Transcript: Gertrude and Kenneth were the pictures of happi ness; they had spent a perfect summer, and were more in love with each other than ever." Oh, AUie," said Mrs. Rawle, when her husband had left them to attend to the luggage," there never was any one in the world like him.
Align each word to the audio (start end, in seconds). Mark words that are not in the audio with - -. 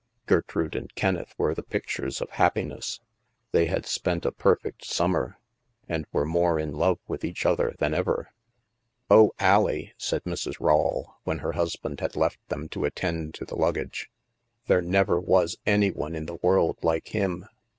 Gertrude 0.25 0.75
and 0.75 0.91
Kenneth 0.95 1.35
were 1.37 1.53
the 1.53 1.61
pictures 1.61 2.21
of 2.21 2.29
happi 2.31 2.65
ness; 2.65 3.01
they 3.51 3.67
had 3.67 3.85
spent 3.85 4.25
a 4.25 4.31
perfect 4.31 4.83
summer, 4.83 5.37
and 5.87 6.07
were 6.11 6.25
more 6.25 6.57
in 6.57 6.71
love 6.73 6.97
with 7.07 7.23
each 7.23 7.45
other 7.45 7.75
than 7.77 7.93
ever." 7.93 8.31
Oh, 9.11 9.31
AUie," 9.37 9.91
said 9.99 10.23
Mrs. 10.23 10.59
Rawle, 10.59 11.17
when 11.23 11.37
her 11.37 11.51
husband 11.51 11.99
had 11.99 12.15
left 12.15 12.39
them 12.49 12.67
to 12.69 12.85
attend 12.85 13.35
to 13.35 13.45
the 13.45 13.53
luggage," 13.55 14.09
there 14.65 14.81
never 14.81 15.19
was 15.19 15.59
any 15.67 15.91
one 15.91 16.15
in 16.15 16.25
the 16.25 16.39
world 16.41 16.79
like 16.83 17.09
him. 17.09 17.45